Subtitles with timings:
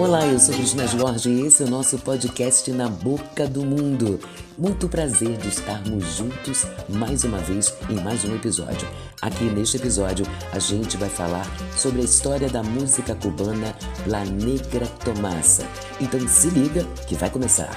[0.00, 4.18] Olá, eu sou Cristina Jorge e esse é o nosso podcast Na Boca do Mundo.
[4.56, 8.88] Muito prazer de estarmos juntos mais uma vez em mais um episódio.
[9.20, 10.24] Aqui neste episódio
[10.54, 11.44] a gente vai falar
[11.76, 13.76] sobre a história da música cubana
[14.06, 15.68] La Negra Tomasa.
[16.00, 17.76] Então se liga que vai começar.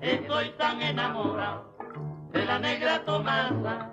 [0.00, 1.67] Estoy tan enamorado
[2.58, 3.90] negra Tomasa,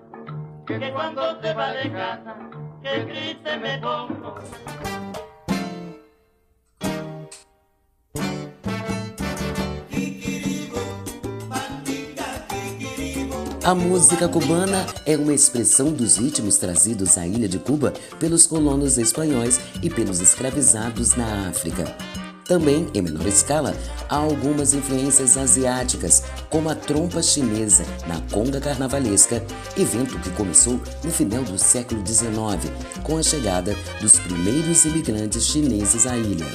[0.65, 2.35] que cuando se va de casa,
[2.81, 4.35] que triste me pongo.
[13.65, 18.99] A música cubana é uma expressão dos ritmos trazidos à ilha de Cuba pelos colonos
[18.99, 21.85] espanhóis e pelos escravizados na África.
[22.45, 23.75] Também, em menor escala,
[24.07, 29.43] há algumas influências asiáticas, como a trompa chinesa na conga carnavalesca,
[29.75, 36.05] evento que começou no final do século XIX, com a chegada dos primeiros imigrantes chineses
[36.05, 36.45] à ilha.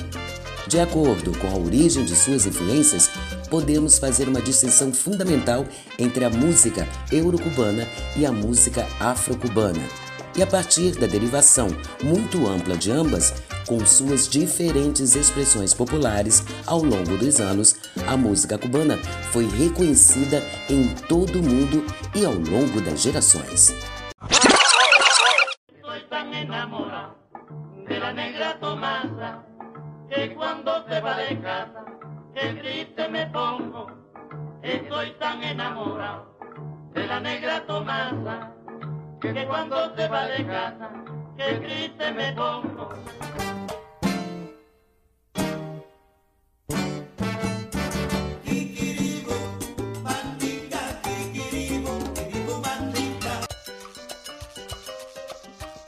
[0.68, 3.10] De acordo com a origem de suas influências,
[3.50, 5.66] podemos fazer uma distinção fundamental
[5.98, 7.84] entre a música eurocubana
[8.16, 9.82] e a música afro-cubana.
[10.36, 11.66] E a partir da derivação
[12.04, 13.34] muito ampla de ambas,
[13.70, 18.96] com suas diferentes expressões populares ao longo dos anos, a música cubana
[19.30, 23.72] foi reconhecida em todo o mundo e ao longo das gerações.
[39.20, 40.90] Que va de casa,
[41.36, 43.39] que triste me pongo.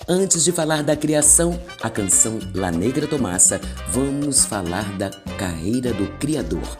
[0.09, 6.09] Antes de falar da criação, a canção La Negra Tomassa, vamos falar da carreira do
[6.19, 6.77] criador.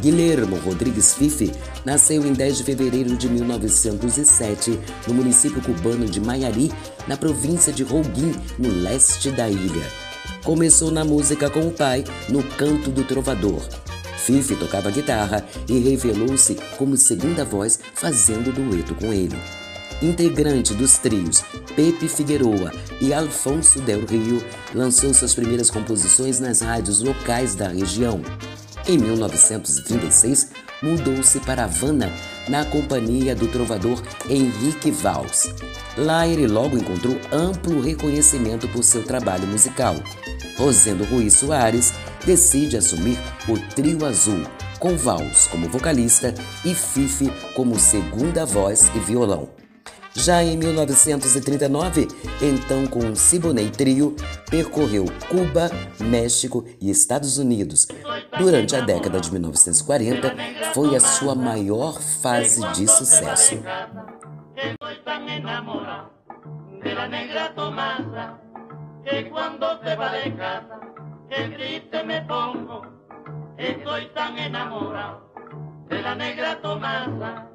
[0.00, 1.52] Guilhermo Rodrigues Fife
[1.84, 6.72] nasceu em 10 de fevereiro de 1907 no município cubano de Maiari,
[7.06, 9.86] na província de Holguín, no leste da ilha.
[10.42, 13.62] Começou na música com o pai, no canto do trovador.
[14.18, 19.63] Fife tocava guitarra e revelou-se como segunda voz fazendo dueto com ele
[20.02, 21.42] integrante dos trios
[21.76, 24.42] Pepe Figueroa e Alfonso Del Rio,
[24.74, 28.20] lançou suas primeiras composições nas rádios locais da região.
[28.86, 30.50] Em 1936,
[30.82, 32.12] mudou-se para Havana
[32.48, 35.52] na companhia do trovador Henrique Valls.
[35.96, 39.96] Lá ele logo encontrou amplo reconhecimento por seu trabalho musical.
[40.56, 41.92] Rosendo Ruiz Soares
[42.24, 43.18] decide assumir
[43.48, 44.42] o Trio Azul,
[44.78, 46.34] com Valls como vocalista
[46.64, 49.63] e Fife como segunda voz e violão.
[50.16, 52.08] Já em 1939,
[52.40, 54.14] então com o Siboney Trio,
[54.48, 55.70] percorreu Cuba,
[56.00, 57.88] México e Estados Unidos.
[58.38, 60.34] Durante a década de 1940,
[60.72, 63.60] foi a sua maior fase de sucesso.
[73.56, 75.30] Estoy tan enamorado
[75.88, 77.53] de la negra Tomasa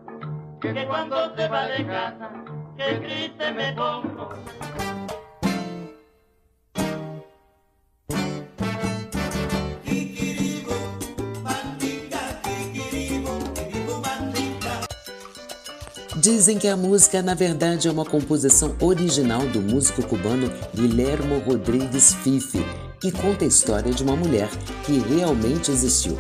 [0.62, 2.32] que cuando se va de casa,
[2.78, 4.30] que triste me pongo.
[16.22, 22.14] Dizem que a música, na verdade, é uma composição original do músico cubano Guilhermo Rodrigues
[22.16, 22.64] Fife,
[23.00, 24.50] que conta a história de uma mulher
[24.86, 26.18] que realmente existiu.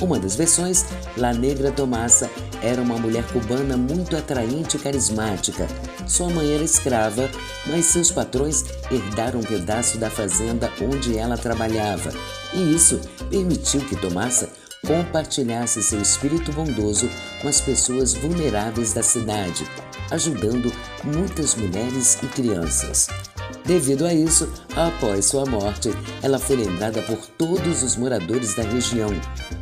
[0.00, 0.84] Uma das versões,
[1.16, 2.30] La Negra Tomasa,
[2.62, 5.66] era uma mulher cubana muito atraente e carismática.
[6.06, 7.28] Sua mãe era escrava,
[7.66, 12.12] mas seus patrões herdaram um pedaço da fazenda onde ela trabalhava,
[12.54, 14.48] e isso permitiu que Tomasa
[14.86, 17.10] compartilhasse seu espírito bondoso
[17.42, 19.66] com as pessoas vulneráveis da cidade,
[20.10, 20.72] ajudando
[21.02, 23.08] muitas mulheres e crianças.
[23.68, 25.90] Devido a isso, após sua morte,
[26.22, 29.10] ela foi lembrada por todos os moradores da região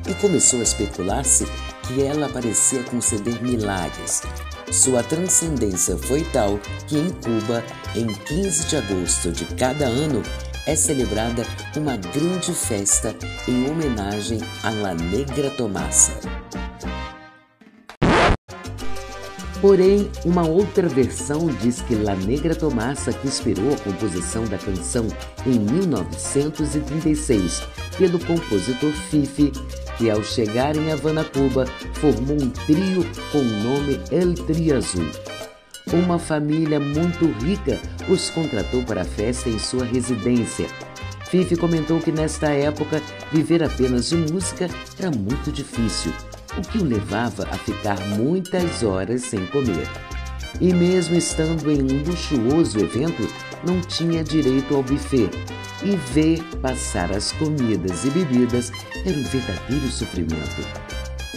[0.08, 1.44] e começou a especular-se
[1.82, 4.22] que ela parecia conceder milagres.
[4.70, 6.56] Sua transcendência foi tal
[6.86, 7.64] que em Cuba,
[7.96, 10.22] em 15 de agosto de cada ano,
[10.68, 11.44] é celebrada
[11.76, 13.12] uma grande festa
[13.48, 16.12] em homenagem a La Negra Tomasa.
[19.66, 25.08] Porém, uma outra versão diz que La Negra Tomassa, que inspirou a composição da canção
[25.44, 27.64] em 1936
[27.98, 29.50] pelo compositor Fifi,
[29.98, 35.10] que ao chegar em Havana, Cuba, formou um trio com o nome El Trio Azul.
[35.92, 40.68] Uma família muito rica os contratou para a festa em sua residência.
[41.28, 43.02] Fifi comentou que nesta época
[43.32, 46.12] viver apenas de música era muito difícil,
[46.58, 49.88] o que o levava a ficar muitas horas sem comer.
[50.60, 53.28] E mesmo estando em um luxuoso evento,
[53.66, 55.30] não tinha direito ao buffet.
[55.84, 58.72] E ver passar as comidas e bebidas
[59.04, 60.66] era um verdadeiro sofrimento.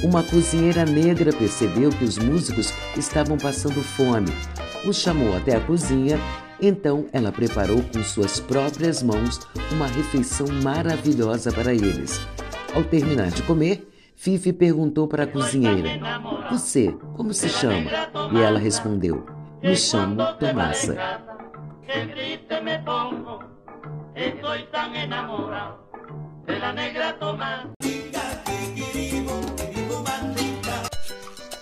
[0.02, 4.32] Uma cozinheira negra percebeu que os músicos estavam passando fome.
[4.86, 6.18] Os chamou até a cozinha,
[6.62, 9.42] então ela preparou com suas próprias mãos
[9.74, 12.22] uma refeição maravilhosa para eles.
[12.74, 13.89] Ao terminar de comer,
[14.22, 15.92] Fifi perguntou para a cozinheira:
[16.52, 17.90] Você, como se chama?
[18.34, 19.26] E ela respondeu:
[19.64, 20.98] Me chamo Tomasa.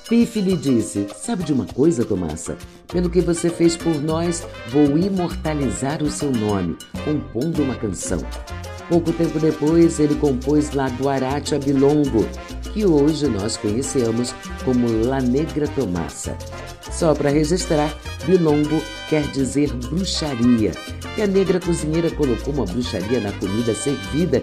[0.05, 2.57] Fifi lhe disse: Sabe de uma coisa, Tomasa?
[2.87, 6.75] Pelo que você fez por nós, vou imortalizar o seu nome,
[7.05, 8.17] compondo uma canção.
[8.89, 12.25] Pouco tempo depois, ele compôs La Guaracha Bilongo,
[12.73, 16.37] que hoje nós conhecemos como La Negra Tomassa.
[16.89, 17.93] Só para registrar,
[18.25, 20.71] Bilongo quer dizer bruxaria,
[21.17, 24.39] e a negra cozinheira colocou uma bruxaria na comida servida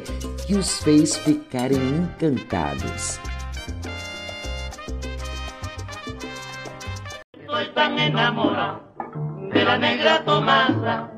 [0.47, 3.19] que os fez ficarem encantados.
[7.97, 8.81] Enamorado
[9.53, 11.11] de la negra Tomasa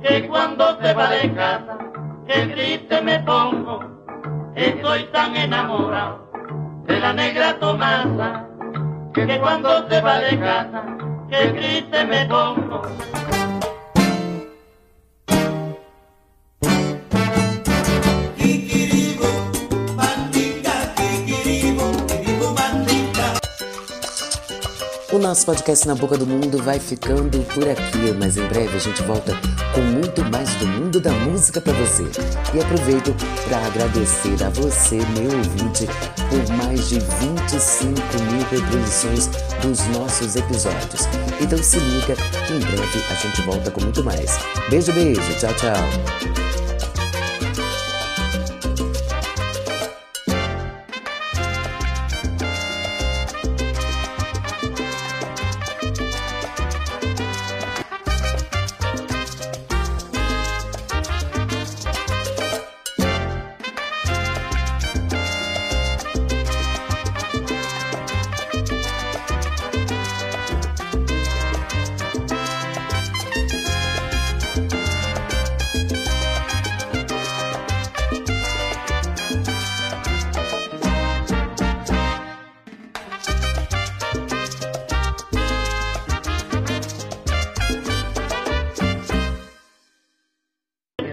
[0.00, 1.91] que se va de casa
[2.26, 3.80] que triste me pongo.
[4.54, 6.30] Estoy tan enamorado
[6.86, 8.46] de la negra Tomasa,
[9.14, 10.84] que cuando se va de casa,
[11.28, 12.82] que triste me pongo.
[25.12, 28.80] O nosso podcast Na Boca do Mundo vai ficando por aqui, mas em breve a
[28.80, 29.38] gente volta
[29.74, 32.04] com muito mais do mundo da música para você.
[32.54, 33.14] E aproveito
[33.46, 35.86] para agradecer a você, meu ouvinte,
[36.30, 38.00] por mais de 25
[38.32, 39.26] mil reproduções
[39.60, 41.06] dos nossos episódios.
[41.42, 42.16] Então se liga
[42.46, 44.38] que em breve a gente volta com muito mais.
[44.70, 46.41] Beijo, beijo, tchau, tchau.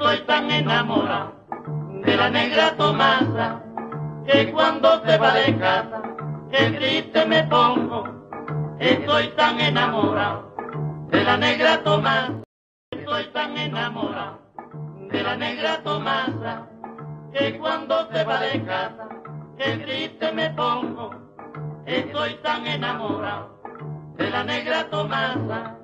[0.09, 1.33] Estoy tan enamorado
[2.03, 3.61] de la negra Tomasa
[4.25, 6.01] que cuando se va de casa,
[6.49, 8.07] que triste me pongo.
[8.79, 10.51] Estoy tan enamorado
[11.11, 12.41] de la negra Tomasa.
[12.89, 14.39] Estoy tan enamorado
[15.11, 16.67] de la negra Tomasa
[17.31, 19.09] que cuando se va de casa,
[19.59, 21.11] que triste me pongo.
[21.85, 23.61] Estoy tan enamorado
[24.17, 25.75] de la negra Tomasa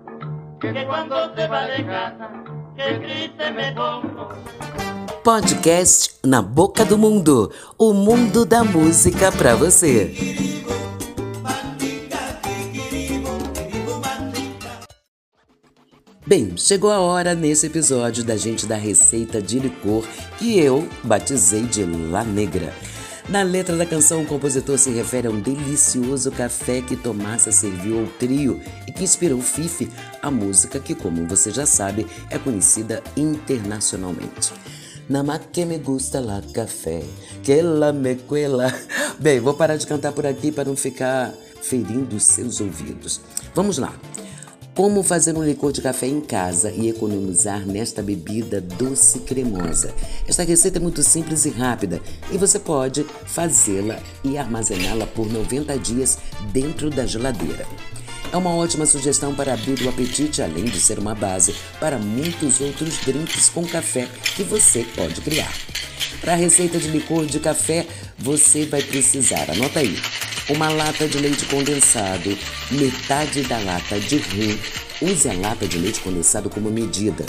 [0.59, 2.31] que cuando se va de casa,
[5.23, 10.13] Podcast Na Boca do Mundo o mundo da música para você.
[16.27, 20.03] Bem, chegou a hora nesse episódio da gente dar receita de licor
[20.37, 22.73] que eu batizei de La Negra.
[23.27, 28.01] Na letra da canção, o compositor se refere a um delicioso café que Tomasa serviu
[28.01, 29.89] ao trio e que inspirou Fifi,
[30.21, 34.53] a música que, como você já sabe, é conhecida internacionalmente.
[35.09, 37.03] Nama que me gusta la café,
[37.43, 38.71] que la me cuela.
[39.19, 43.21] Bem, vou parar de cantar por aqui para não ficar ferindo seus ouvidos.
[43.55, 43.93] Vamos lá.
[44.75, 49.95] Como fazer um licor de café em casa e economizar nesta bebida doce cremosa.
[50.27, 55.79] Esta receita é muito simples e rápida e você pode fazê-la e armazená-la por 90
[55.79, 56.17] dias
[56.51, 57.65] dentro da geladeira.
[58.33, 62.59] É uma ótima sugestão para abrir o apetite, além de ser uma base para muitos
[62.59, 65.53] outros drinks com café que você pode criar.
[66.19, 67.87] Para a receita de licor de café,
[68.19, 69.95] você vai precisar, anota aí,
[70.49, 72.37] uma lata de leite condensado,
[72.69, 74.57] metade da lata de rum.
[75.01, 77.25] Use a lata de leite condensado como medida.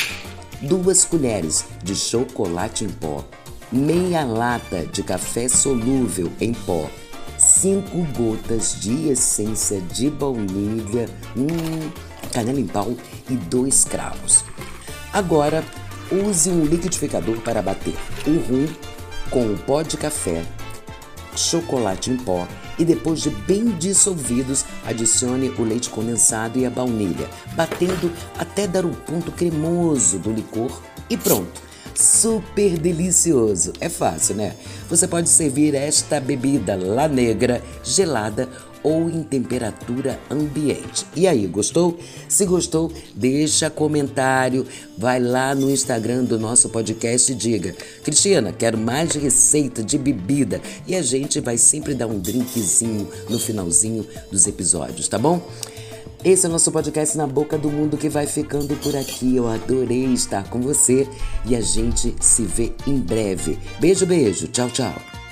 [0.60, 3.24] Duas colheres de chocolate em pó,
[3.72, 6.90] meia lata de café solúvel em pó,
[7.38, 11.90] cinco gotas de essência de baunilha, hum,
[12.32, 12.94] canela em pau
[13.30, 14.44] e dois cravos.
[15.12, 15.64] Agora,
[16.10, 17.94] use um liquidificador para bater
[18.26, 18.66] o rum
[19.30, 20.42] com o pó de café,
[21.34, 22.46] chocolate em pó
[22.78, 28.84] e depois de bem dissolvidos, adicione o leite condensado e a baunilha, batendo até dar
[28.84, 33.72] o ponto cremoso do licor e pronto super delicioso.
[33.80, 34.54] É fácil, né?
[34.88, 38.48] Você pode servir esta bebida lá negra, gelada
[38.86, 41.04] ou em temperatura ambiente.
[41.16, 41.98] E aí, gostou?
[42.28, 44.64] Se gostou, deixa comentário,
[44.96, 47.74] vai lá no Instagram do nosso podcast e diga:
[48.04, 50.62] Cristina, quero mais receita de bebida.
[50.86, 55.42] E a gente vai sempre dar um drinkzinho no finalzinho dos episódios, tá bom?
[56.24, 59.34] Esse é o nosso podcast Na Boca do Mundo que vai ficando por aqui.
[59.34, 61.08] Eu adorei estar com você
[61.44, 63.58] e a gente se vê em breve.
[63.80, 64.46] Beijo, beijo.
[64.46, 65.25] Tchau, tchau.